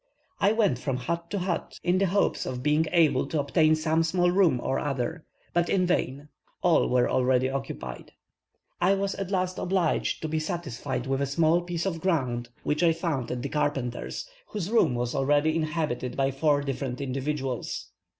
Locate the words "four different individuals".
16.31-17.91